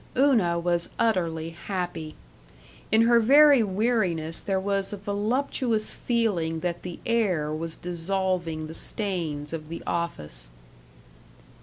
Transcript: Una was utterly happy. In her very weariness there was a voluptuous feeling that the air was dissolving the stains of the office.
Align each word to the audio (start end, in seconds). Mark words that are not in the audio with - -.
Una 0.17 0.57
was 0.57 0.89
utterly 0.97 1.51
happy. 1.51 2.15
In 2.91 3.03
her 3.03 3.19
very 3.19 3.61
weariness 3.61 4.41
there 4.41 4.59
was 4.59 4.91
a 4.91 4.97
voluptuous 4.97 5.93
feeling 5.93 6.61
that 6.61 6.81
the 6.81 6.97
air 7.05 7.53
was 7.53 7.77
dissolving 7.77 8.65
the 8.65 8.73
stains 8.73 9.53
of 9.53 9.69
the 9.69 9.83
office. 9.85 10.49